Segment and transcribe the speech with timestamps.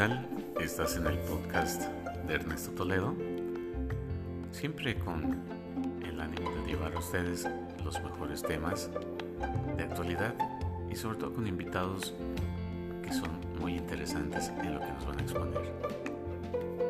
[0.00, 0.26] tal?
[0.58, 1.82] Estás en el podcast
[2.26, 3.14] de Ernesto Toledo,
[4.50, 5.42] siempre con
[6.02, 7.46] el ánimo de llevar a ustedes
[7.84, 8.88] los mejores temas
[9.76, 10.34] de actualidad
[10.90, 12.14] y sobre todo con invitados
[13.02, 13.28] que son
[13.60, 15.70] muy interesantes en lo que nos van a exponer.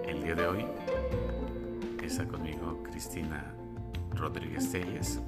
[0.07, 0.65] El día de hoy
[2.05, 3.45] está conmigo Cristina
[4.15, 5.21] Rodríguez Telles,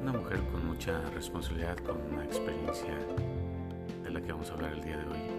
[0.00, 2.94] una mujer con mucha responsabilidad, con una experiencia
[4.04, 5.29] de la que vamos a hablar el día de hoy.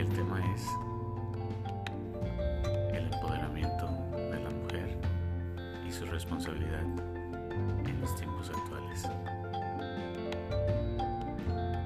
[0.00, 0.66] El tema es
[2.94, 4.96] el empoderamiento de la mujer
[5.86, 6.80] y su responsabilidad
[7.84, 9.06] en los tiempos actuales.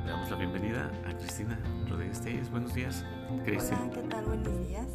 [0.04, 1.58] Le damos la bienvenida a Cristina
[1.88, 2.48] Rodríguez Telles.
[2.52, 3.04] Buenos días,
[3.44, 3.80] Cristina.
[3.82, 4.24] Hola, ¿qué tal?
[4.26, 4.86] Buenos días.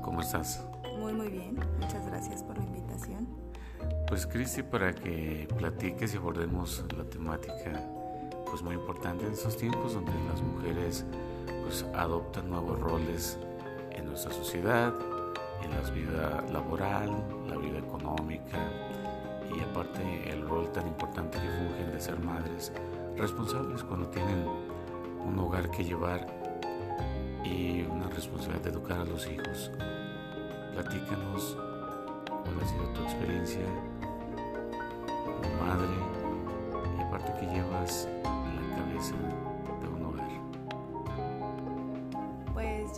[0.00, 0.64] ¿Cómo estás?
[0.98, 1.60] Muy, muy bien.
[1.78, 3.28] Muchas gracias por la invitación.
[4.06, 7.84] Pues Cristi, para que platiques y abordemos la temática
[8.46, 11.04] pues muy importante en estos tiempos donde las mujeres
[11.68, 13.38] pues adoptan nuevos roles
[13.90, 14.94] en nuestra sociedad,
[15.62, 17.10] en la vida laboral,
[17.46, 18.56] la vida económica
[19.54, 22.72] y aparte el rol tan importante que fungen de ser madres
[23.18, 24.46] responsables cuando tienen
[25.26, 26.26] un hogar que llevar
[27.44, 29.70] y una responsabilidad de educar a los hijos.
[30.72, 31.54] Platícanos
[32.30, 33.66] cuál ha sido tu experiencia
[35.22, 35.88] como madre
[36.96, 39.14] y aparte que llevas la cabeza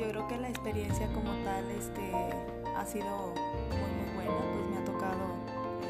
[0.01, 2.13] yo creo que la experiencia como tal este,
[2.75, 3.35] ha sido
[3.69, 4.33] muy, muy buena.
[4.55, 5.27] Pues me ha tocado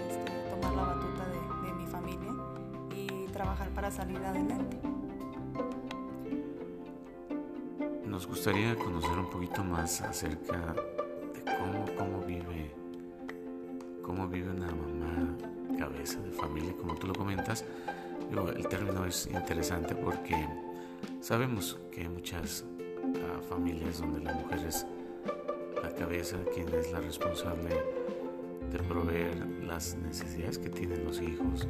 [0.09, 2.33] este, tomar la batuta de, mi familia
[2.97, 4.79] y trabajar para salir adelante.
[8.05, 12.75] Nos gustaría conocer un poquito más acerca de cómo, cómo vive
[14.03, 15.37] cómo vive una mamá
[15.79, 17.65] cabeza de familia, como tú lo comentas.
[18.29, 20.49] Digo, el término es interesante porque
[21.21, 22.65] sabemos que hay muchas
[23.17, 24.87] uh, familias donde la mujer es
[25.83, 27.71] la cabeza, quien es la responsable
[28.73, 31.67] de proveer las necesidades que tienen los hijos,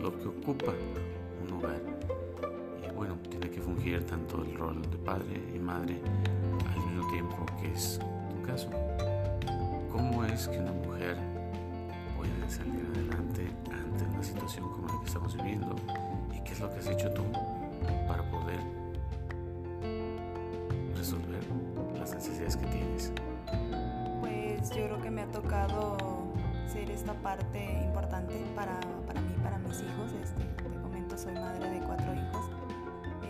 [0.00, 0.72] lo que ocupa
[1.44, 1.80] un hogar.
[2.86, 6.00] Y bueno, tiene que fungir tanto el rol de padre y madre
[6.74, 8.68] al mismo tiempo que es tu caso.
[9.90, 11.16] ¿Cómo es que una mujer
[12.16, 15.76] puede salir adelante ante una situación como la que estamos viviendo?
[16.34, 17.22] ¿Y qué es lo que has hecho tú
[22.58, 23.12] tienes?
[24.20, 25.96] Pues yo creo que me ha tocado
[26.66, 30.12] ser esta parte importante para, para mí, para mis hijos.
[30.22, 32.50] Este, te comento, soy madre de cuatro hijos.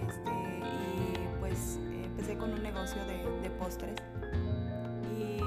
[0.09, 3.97] Este, y pues empecé con un negocio de, de postres
[5.19, 5.39] y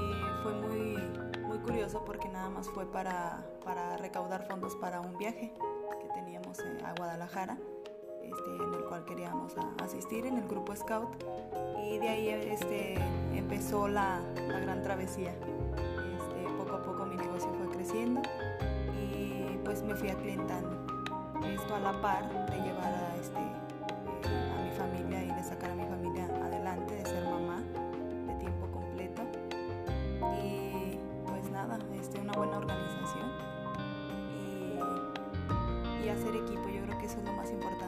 [0.42, 0.96] fue muy,
[1.42, 5.52] muy curioso porque nada más fue para, para recaudar fondos para un viaje
[6.00, 7.58] que teníamos a Guadalajara,
[8.30, 11.08] este, en el cual queríamos asistir en el grupo Scout
[11.82, 12.94] y de ahí este,
[13.34, 15.32] empezó la, la gran travesía.
[15.32, 18.22] Este, poco a poco mi negocio fue creciendo
[19.00, 20.76] y pues me fui aclientando.
[21.44, 25.70] Esto a la par de llevar a, este, eh, a mi familia y de sacar
[25.70, 27.62] a mi familia adelante, de ser mamá
[28.26, 29.22] de tiempo completo
[30.42, 33.30] y pues nada, este, una buena organización
[34.34, 34.78] y,
[36.04, 37.85] y, hacer equipo, yo creo que eso es lo más importante,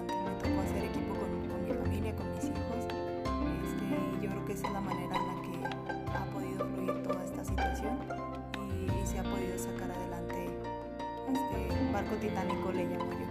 [12.08, 13.26] barco titánico le llamo yo.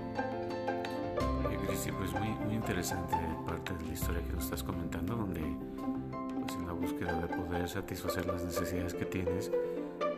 [1.67, 3.15] Cristi, pues muy, muy interesante
[3.45, 5.41] parte de la historia que nos estás comentando, donde
[6.41, 9.51] pues en la búsqueda de poder satisfacer las necesidades que tienes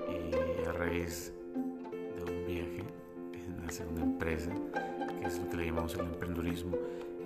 [0.10, 1.34] y a raíz
[2.18, 2.84] de un viaje
[3.64, 4.52] nace una empresa,
[5.20, 6.78] que es lo que le llamamos el emprendurismo.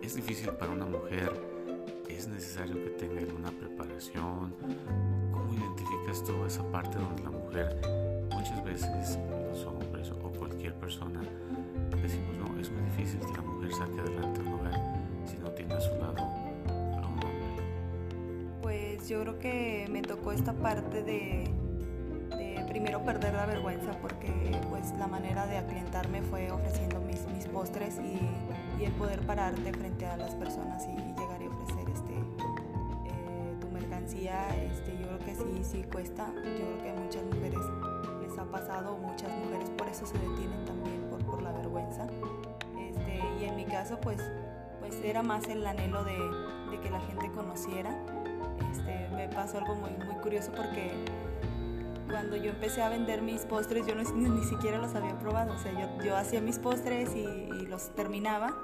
[0.01, 1.31] Es difícil para una mujer,
[2.09, 4.53] es necesario que tenga alguna preparación.
[5.31, 7.81] ¿Cómo identificas tú esa parte donde la mujer,
[8.31, 9.17] muchas veces
[10.83, 11.21] persona,
[12.01, 14.73] decimos, no, es muy difícil que la mujer saque adelante un hogar
[15.25, 16.17] si no tiene a su lado
[16.67, 17.63] a un hombre?
[18.61, 21.49] Pues yo creo que me tocó esta parte de,
[22.35, 24.29] de primero perder la vergüenza porque
[24.69, 28.19] pues la manera de aclientarme fue ofreciendo mis, mis postres y,
[28.81, 33.55] y, el poder pararte frente a las personas y, y llegar y ofrecer este eh,
[33.61, 37.59] tu mercancía este yo creo que sí sí cuesta yo creo que muchas mujeres
[38.21, 40.42] les ha pasado muchas mujeres por eso se detienen
[43.83, 44.21] caso pues
[44.79, 46.17] pues era más el anhelo de,
[46.71, 47.93] de que la gente conociera
[48.71, 50.91] este, me pasó algo muy, muy curioso porque
[52.09, 55.53] cuando yo empecé a vender mis postres yo no, ni, ni, siquiera los había probado.
[55.53, 58.55] O sea, yo, yo hacía mis postres y, y, los terminaba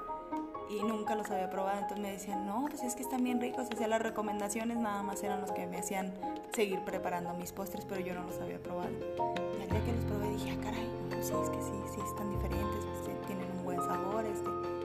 [0.68, 1.80] y nunca los había probado.
[1.80, 3.66] Entonces me decían, no, pues es que están bien ricos.
[3.72, 6.12] O sea, las recomendaciones nada más eran los que me hacían
[6.52, 8.90] seguir preparando mis postres, pero yo no los había probado.
[8.90, 12.00] Y al día que los probé dije, ah, caray, no, sí, es que sí, sí
[12.06, 14.24] están diferentes, pues, tienen un buen sabor.
[14.26, 14.79] Este,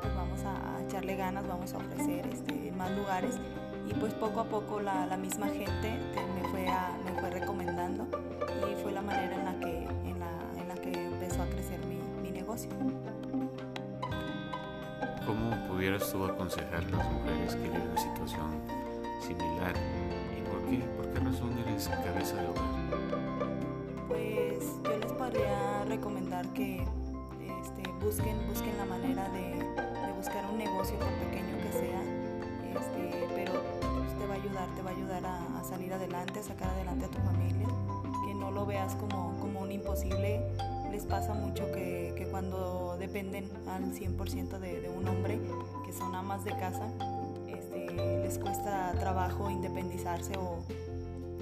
[0.00, 3.38] pues vamos a, echarle ganas, vamos a ofrecer este, más lugares.
[3.88, 5.98] Y pues poco a poco la, la misma gente
[6.34, 8.06] me, fue a, me fue recomendando
[8.70, 11.78] y fue la manera en la que, en la, en la que empezó a crecer
[11.86, 12.70] mi, mi negocio.
[15.26, 18.62] ¿Cómo pudieras tú aconsejar a las mujeres que viven una situación
[19.20, 19.74] similar?
[20.36, 20.78] ¿Y por qué?
[20.96, 22.64] ¿Por qué razón eres cabeza de hogar?
[24.08, 26.86] Pues yo les podría recomendar que
[27.60, 29.67] este, busquen, busquen la manera de, de,
[30.18, 32.02] buscar un negocio, por pequeño que sea,
[32.78, 36.40] este, pero pues, te va a ayudar, te va a ayudar a, a, salir adelante,
[36.40, 37.66] a sacar adelante a tu familia,
[38.26, 40.42] que no lo veas como, como un imposible
[40.90, 45.38] les pasa mucho que, que cuando dependen al 100% de, de, un hombre,
[45.86, 46.88] que son amas de casa,
[47.46, 50.64] este, les cuesta trabajo independizarse o,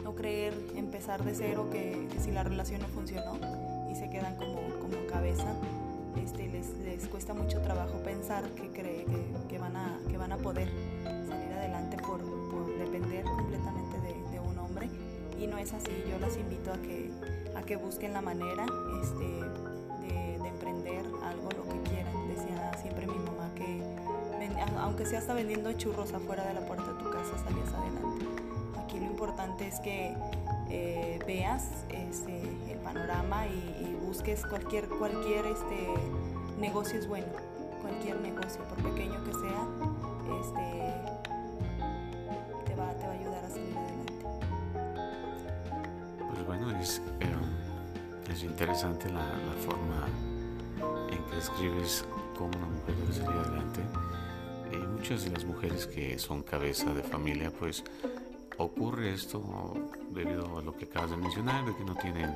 [0.06, 3.38] o creer, empezar de cero, que, que, si la relación no funcionó
[3.90, 5.54] y se quedan como, como cabeza.
[6.22, 10.32] Este, les, les, cuesta mucho trabajo pensar que, cree, que, que, van a, que van
[10.32, 10.68] a poder
[11.04, 12.20] salir adelante por,
[12.50, 14.88] por depender completamente de, de un hombre
[15.38, 15.90] y no es así.
[16.10, 17.10] Yo las invito a que
[17.56, 18.66] a que busquen la manera
[19.02, 22.28] este, de, de, emprender algo, lo que quieran.
[22.28, 23.82] Decía siempre mi mamá que,
[24.78, 28.26] aunque sea hasta vendiendo churros afuera de la puerta de tu casa, salías adelante.
[28.78, 30.14] Aquí lo importante es que
[30.70, 35.88] eh, veas este, el panorama y, busques cualquier, cualquier este,
[36.60, 37.26] negocio es bueno,
[37.82, 39.66] cualquier negocio, por pequeño que sea,
[40.40, 40.92] este,
[42.64, 44.12] te, va, te va a ayudar a salir adelante.
[46.30, 47.02] Pues bueno, es...
[47.20, 47.26] Eh
[48.32, 50.08] es interesante la, la, forma
[51.10, 52.04] en que escribes
[52.36, 53.80] cómo una mujer debe salir adelante.
[54.72, 57.84] Y muchas de las mujeres que son cabeza de familia, pues
[58.58, 59.42] ocurre esto
[60.10, 62.30] debido a lo que acabas de mencionar, de que no tienen,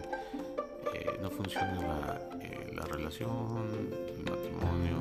[0.94, 3.68] eh, no funciona la, eh, la, relación,
[4.16, 4.98] el matrimonio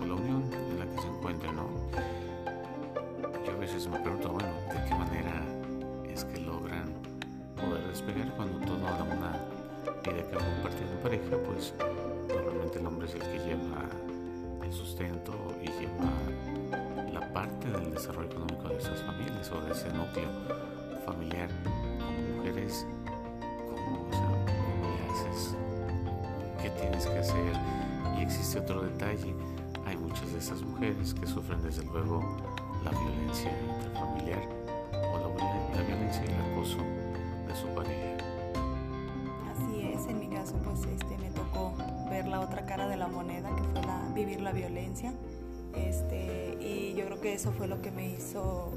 [0.00, 1.68] o la unión en la que se encuentran, ¿no?
[3.44, 5.44] Yo a veces me pregunto, bueno, ¿de qué manera
[6.08, 6.92] es que logran
[7.56, 9.60] poder despegar cuando todo a una
[10.02, 11.74] de que compartiendo pareja, pues
[12.28, 13.88] normalmente el hombre es el que lleva
[14.64, 15.32] el sustento
[15.62, 16.10] y lleva
[17.40, 20.28] parte del desarrollo económico de esas familias o de ese núcleo
[21.06, 21.48] familiar.
[21.98, 22.86] Como mujeres,
[23.66, 25.56] ¿cómo, o sea, ¿cómo le haces?
[26.60, 27.52] ¿Qué tienes que hacer?
[28.18, 29.34] Y existe otro detalle.
[29.86, 32.20] Hay muchas de esas mujeres que sufren desde luego
[32.84, 34.42] la violencia intrafamiliar
[34.92, 36.76] o la, la violencia y el acoso
[37.48, 38.10] de su pareja
[40.64, 41.74] pues este, me tocó
[42.08, 45.12] ver la otra cara de la moneda, que fue la, vivir la violencia.
[45.74, 48.72] Este, y yo creo que eso fue lo que me hizo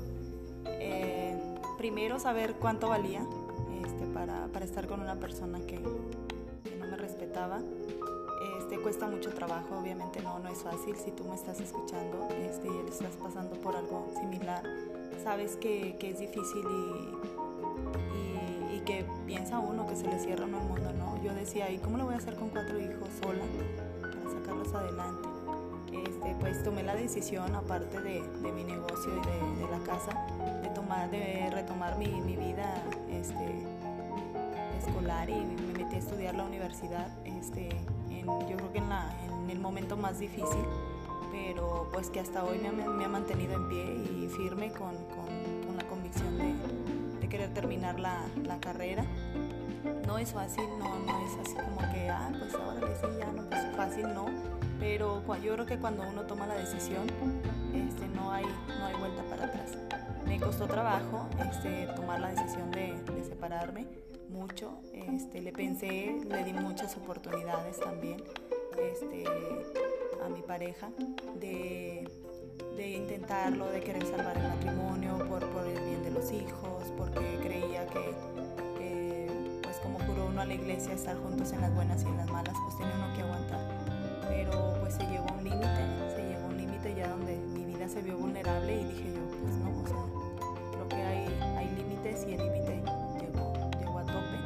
[0.66, 1.38] eh,
[1.78, 3.26] primero saber cuánto valía
[3.84, 7.60] este, para, para, estar con una persona que, no me respetaba.
[8.60, 10.96] Este, cuesta mucho trabajo, obviamente no, no es fácil.
[10.96, 14.64] Si tú me estás escuchando y estás pasando por algo similar,
[15.24, 17.16] sabes que, es difícil y,
[18.18, 21.04] y, y, que piensa uno que se le cierra uno el mundo, ¿no?
[21.24, 23.44] yo decía, ¿y cómo lo voy a hacer con cuatro hijos sola
[24.02, 25.33] para sacarlos adelante?
[26.44, 30.12] Pues tomé la decisión, aparte de, de mi negocio y de, de, la casa,
[30.62, 33.64] de, tomar, de retomar mi, mi vida este,
[34.78, 37.08] escolar y me metí a estudiar la universidad.
[37.24, 37.70] Este,
[38.10, 40.66] en, yo creo que en, la, en el momento más difícil,
[41.32, 45.66] pero pues que hasta hoy me me ha mantenido en pie y firme con, con,
[45.66, 49.06] con la convicción de, de querer terminar la, la carrera
[50.06, 53.50] no es fácil, no, no es así como que, ah, pues ahora sí, ya no,
[53.50, 54.26] pues fácil, no.
[54.84, 57.08] Pero yo creo que cuando uno toma la decisión,
[57.74, 59.78] este, no, hay, no hay vuelta para atrás.
[60.28, 63.88] Me costó trabajo este, tomar la decisión de, de separarme
[64.28, 64.82] mucho.
[64.92, 68.22] Este, le pensé, le di muchas oportunidades también
[68.78, 69.24] este,
[70.22, 70.90] a mi pareja
[71.40, 72.06] de,
[72.76, 77.40] de intentarlo, de querer salvar el matrimonio por, por el bien de los hijos, porque
[77.42, 78.14] creía que
[79.82, 82.56] como juró uno a la iglesia estar juntos en las buenas y en las malas,
[82.64, 83.73] pues tiene uno que aguantar.
[87.94, 90.02] Se vio vulnerable y dije yo, pues no, o sea,
[90.72, 92.82] creo que hay, hay límites y el límite
[93.22, 94.38] llegó, llegó a tope.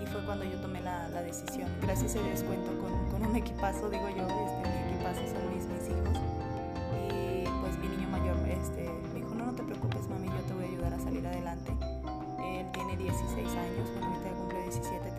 [0.00, 1.68] Y fue cuando yo tomé la, la decisión.
[1.82, 5.66] Gracias a Dios cuento con, con, un equipazo, digo yo, este, mi equipazo son mis,
[5.66, 6.14] mis hijos.
[7.10, 10.54] Y pues mi niño mayor este, me dijo, no, no te preocupes mami, yo te
[10.54, 11.72] voy a ayudar a salir adelante.
[12.38, 15.10] Él tiene 16 años, bueno, ahorita cumple 17,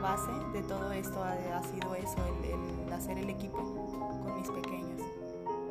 [0.00, 3.58] la base de todo esto ha, sido eso, el, hacer el equipo
[4.22, 5.00] con mis pequeños,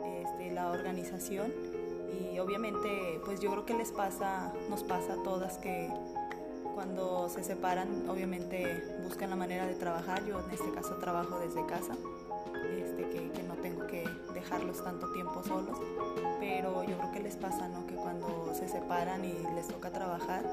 [0.05, 1.51] este, la organización.
[2.19, 5.89] Y obviamente pues yo creo que les pasa, nos pasa a todas que
[6.75, 11.65] cuando se separan obviamente buscan la manera de trabajar, yo en este caso trabajo desde
[11.65, 11.95] casa,
[12.77, 15.77] este, que, que no tengo que dejarlos tanto tiempo solos,
[16.39, 17.85] pero yo creo que les pasa, ¿no?
[17.87, 20.43] Que cuando se separan y les toca trabajar,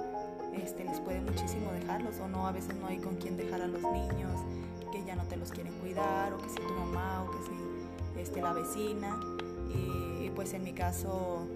[0.63, 3.67] este, les puede muchísimo dejarlos o no, a veces no hay con quién dejar a
[3.67, 4.33] los niños,
[4.93, 8.21] que ya no te los quieren cuidar o que si tu mamá o que si
[8.21, 9.19] este, la vecina
[9.71, 11.47] y, pues en mi caso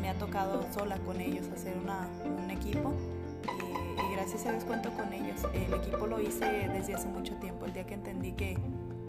[0.00, 2.92] me ha tocado sola con ellos hacer una, un equipo
[4.08, 5.40] y, gracias a Dios cuento con ellos.
[5.54, 8.58] El equipo lo hice desde hace mucho tiempo, el día que entendí que,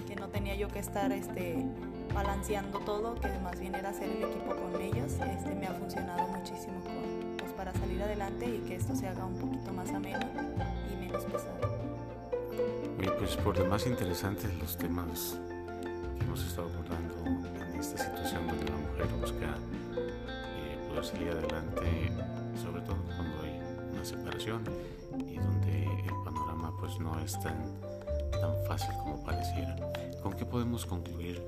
[0.07, 1.65] que no tenía yo que estar este,
[2.13, 6.27] balanceando todo, que más bien era hacer el equipo con ellos, este, me ha funcionado
[6.27, 7.20] muchísimo pues,
[7.61, 10.25] para salir adelante y que esto se haga un poquito más ameno
[10.91, 11.59] y menos pesado.
[12.97, 15.37] Bien, pues por demás interesantes los temas
[16.17, 19.55] que hemos estado abordando en esta situación donde la mujer busca
[19.95, 22.11] eh, poder salir adelante,
[22.59, 23.61] sobre todo cuando hay
[23.93, 24.63] una separación
[25.19, 27.61] y donde el panorama pues no es tan,
[28.31, 29.75] tan fácil como pareciera.
[30.23, 31.39] ¿Con qué podemos concluir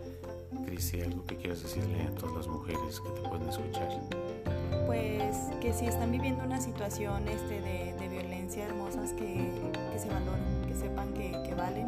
[0.67, 4.52] Cristi, algo que quieras decirle a todas las mujeres que te pueden escuchar?
[4.85, 9.49] Pues que si están viviendo una situación este, de, de violencia hermosas, que,
[9.91, 11.87] que, se valoren, que sepan que, valen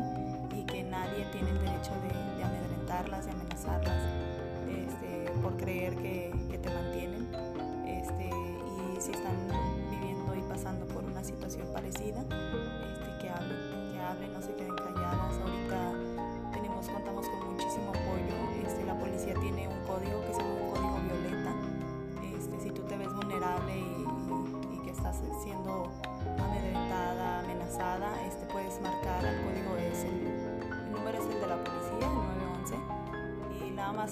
[0.55, 4.01] y que nadie tiene el derecho de, de amedrentarlas, de amenazarlas,
[4.69, 7.27] este, por creer que, que te mantienen.
[7.85, 9.35] Este, y si están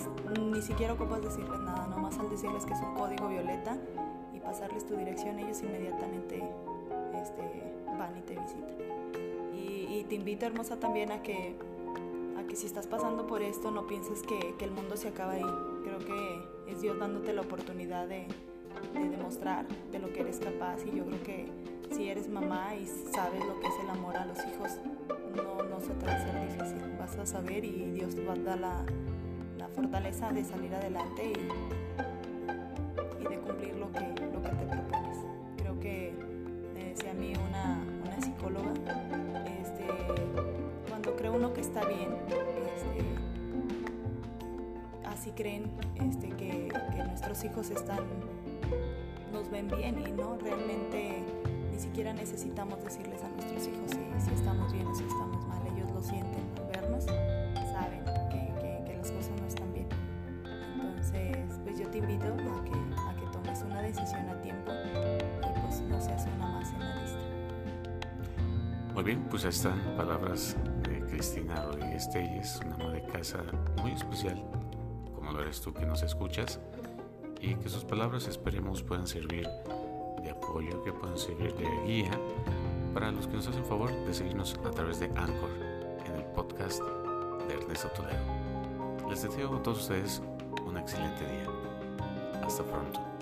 [0.02, 0.24] el 911.
[0.24, 2.94] Y nada más, ni siquiera ocupas decirles nada, nada más al decirles que es un
[2.96, 3.78] código violeta
[4.34, 6.44] y pasarles tu dirección, ellos inmediatamente
[7.22, 8.76] este, van y te visitan.
[9.54, 11.56] Y, y te invito, hermosa, también a que
[12.48, 15.46] que si estás pasando por esto no pienses que, que, el mundo se acaba ahí.
[15.84, 18.28] Creo que es Dios dándote la oportunidad de,
[18.94, 21.48] de, demostrar de lo que eres capaz y yo creo que
[21.92, 24.72] si eres mamá y sabes lo que es el amor a los hijos,
[25.36, 26.98] no, no se te va a hacer difícil.
[27.00, 28.86] Vas a saber y Dios te va a dar la,
[29.64, 31.32] la fortaleza de salir adelante
[33.22, 34.02] y, de cumplir lo que,
[34.34, 35.18] lo que te propones.
[35.56, 36.14] Creo que
[36.74, 38.74] me decía a mí una, una psicóloga,
[39.62, 39.88] este,
[40.90, 42.10] cuando cree uno que está bien,
[42.76, 43.06] este,
[45.08, 46.68] así creen este, que,
[47.08, 48.04] nuestros hijos están,
[49.32, 51.24] nos ven bien y no realmente
[51.72, 54.13] ni siquiera necesitamos decirles a nuestros hijos si,
[69.04, 70.56] Muy bien, pues están palabras
[71.10, 73.44] Cristina Rodríguez Telles, una ama de casa
[73.82, 74.42] muy especial,
[75.14, 76.62] como lo eres tú que nos escuchas,
[77.42, 79.46] y que sus palabras esperemos puedan servir
[80.24, 82.18] de apoyo, que puedan servir de guía
[82.94, 85.52] para los que nos hacen favor de seguirnos a través de Anchor
[86.06, 89.10] en el podcast de Ernesto Toledo.
[89.10, 90.22] Les deseo a todos ustedes
[90.66, 91.50] un excelente día.
[92.42, 93.13] Hasta pronto.